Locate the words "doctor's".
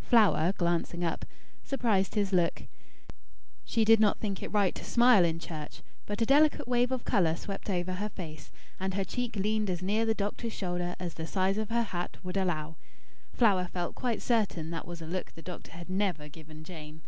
10.12-10.52